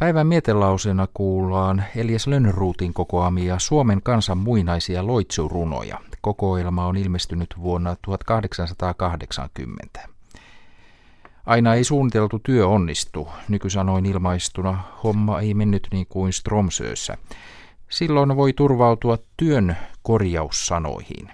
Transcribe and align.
Päivän 0.00 0.26
mietelauseena 0.26 1.08
kuullaan 1.14 1.84
Elias 1.96 2.26
Lönnruutin 2.26 2.94
kokoamia 2.94 3.58
Suomen 3.58 4.02
kansan 4.02 4.38
muinaisia 4.38 5.06
loitsurunoja. 5.06 5.98
Kokoelma 6.20 6.86
on 6.86 6.96
ilmestynyt 6.96 7.54
vuonna 7.58 7.96
1880. 8.02 10.08
Aina 11.46 11.74
ei 11.74 11.84
suunniteltu 11.84 12.38
työ 12.38 12.68
onnistu. 12.68 13.28
Nykysanoin 13.48 14.06
ilmaistuna 14.06 14.82
homma 15.04 15.40
ei 15.40 15.54
mennyt 15.54 15.88
niin 15.92 16.06
kuin 16.06 16.32
Stromsössä. 16.32 17.16
Silloin 17.90 18.36
voi 18.36 18.52
turvautua 18.52 19.18
työn 19.36 19.76
korjaussanoihin. 20.02 21.30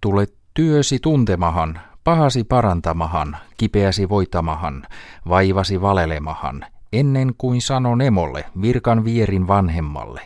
Tule 0.00 0.26
työsi 0.54 0.98
tuntemahan, 0.98 1.80
pahasi 2.04 2.44
parantamahan, 2.44 3.36
kipeäsi 3.56 4.08
voitamahan, 4.08 4.86
vaivasi 5.28 5.80
valelemahan, 5.80 6.66
ennen 6.92 7.34
kuin 7.38 7.60
sano 7.60 7.94
Nemolle, 7.94 8.44
virkan 8.62 9.04
vierin 9.04 9.48
vanhemmalle. 9.48 10.20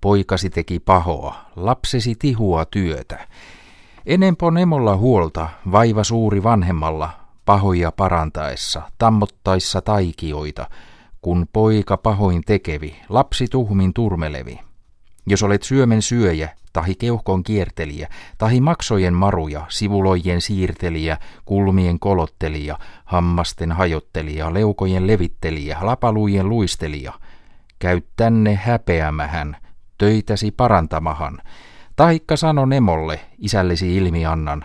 Poikasi 0.00 0.50
teki 0.50 0.78
pahoa, 0.78 1.34
lapsesi 1.56 2.14
tihua 2.18 2.64
työtä. 2.64 3.28
Enempo 4.06 4.50
Nemolla 4.50 4.96
huolta, 4.96 5.48
vaiva 5.72 6.04
suuri 6.04 6.42
vanhemmalla, 6.42 7.10
pahoja 7.44 7.92
parantaessa, 7.92 8.82
tammottaissa 8.98 9.80
taikioita, 9.80 10.66
kun 11.20 11.46
poika 11.52 11.96
pahoin 11.96 12.42
tekevi, 12.46 12.96
lapsi 13.08 13.46
tuhmin 13.50 13.94
turmelevi. 13.94 14.69
Jos 15.30 15.42
olet 15.42 15.62
syömen 15.62 16.02
syöjä, 16.02 16.48
tahi 16.72 16.94
keuhkon 16.94 17.42
kiertelijä, 17.42 18.08
tahi 18.38 18.60
maksojen 18.60 19.14
maruja, 19.14 19.66
sivulojen 19.68 20.40
siirtelijä, 20.40 21.18
kulmien 21.44 21.98
kolottelija, 21.98 22.78
hammasten 23.04 23.72
hajottelija, 23.72 24.54
leukojen 24.54 25.06
levittelijä, 25.06 25.78
lapalujen 25.80 26.48
luistelija, 26.48 27.12
käy 27.78 28.00
tänne 28.16 28.54
häpeämähän, 28.54 29.56
töitäsi 29.98 30.50
parantamahan, 30.50 31.38
taikka 31.96 32.36
sano 32.36 32.66
Nemolle, 32.66 33.20
isällesi 33.38 33.96
ilmi 33.96 34.26
annan, 34.26 34.64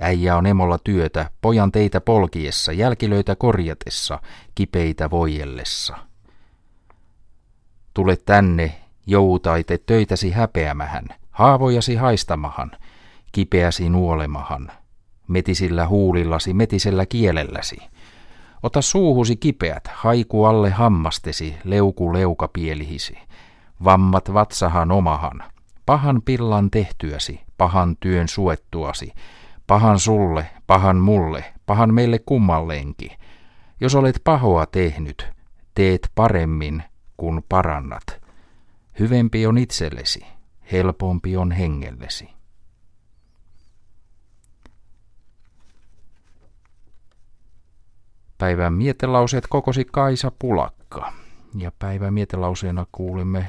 äijä 0.00 0.36
on 0.36 0.46
Emolla 0.46 0.78
työtä, 0.78 1.30
pojan 1.40 1.72
teitä 1.72 2.00
polkiessa, 2.00 2.72
jälkilöitä 2.72 3.36
korjatessa, 3.36 4.18
kipeitä 4.54 5.10
voijellessa. 5.10 5.96
Tule 7.94 8.16
tänne, 8.16 8.85
joutaite 9.06 9.78
töitäsi 9.78 10.30
häpeämähän, 10.30 11.04
haavojasi 11.30 11.94
haistamahan, 11.94 12.70
kipeäsi 13.32 13.88
nuolemahan, 13.88 14.72
metisillä 15.28 15.86
huulillasi, 15.86 16.54
metisellä 16.54 17.06
kielelläsi. 17.06 17.76
Ota 18.62 18.82
suuhusi 18.82 19.36
kipeät, 19.36 19.88
haiku 19.94 20.44
alle 20.44 20.70
hammastesi, 20.70 21.56
leuku 21.64 22.12
leukapielihisi, 22.12 23.18
vammat 23.84 24.34
vatsahan 24.34 24.92
omahan, 24.92 25.42
pahan 25.86 26.22
pillan 26.22 26.70
tehtyäsi, 26.70 27.40
pahan 27.58 27.96
työn 28.00 28.28
suettuasi, 28.28 29.12
pahan 29.66 29.98
sulle, 29.98 30.46
pahan 30.66 30.96
mulle, 30.96 31.44
pahan 31.66 31.94
meille 31.94 32.18
kummallenkin. 32.18 33.10
Jos 33.80 33.94
olet 33.94 34.20
pahoa 34.24 34.66
tehnyt, 34.66 35.28
teet 35.74 36.10
paremmin, 36.14 36.82
kun 37.16 37.42
parannat. 37.48 38.25
Hyvempi 38.98 39.46
on 39.46 39.58
itsellesi, 39.58 40.26
helpompi 40.72 41.36
on 41.36 41.52
hengellesi. 41.52 42.28
Päivän 48.38 48.72
mietelauseet 48.72 49.46
kokosi 49.46 49.84
Kaisa 49.84 50.32
Pulakka. 50.38 51.12
Ja 51.58 51.72
päivän 51.78 52.14
mietelauseena 52.14 52.86
kuulimme 52.92 53.46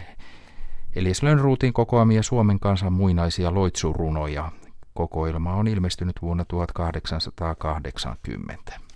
Elias 0.96 1.24
Lönnruutin 1.24 1.74
kokoamia 1.74 2.24
Suomen 2.24 2.60
kansan 2.60 2.94
muinaisia 2.94 3.54
loitsurunoja. 3.54 4.52
Kokoelma 4.94 5.54
on 5.54 5.68
ilmestynyt 5.68 6.22
vuonna 6.22 6.46
1880. 6.46 8.87